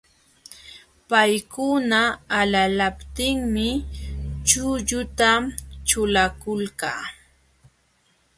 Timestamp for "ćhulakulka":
5.87-6.91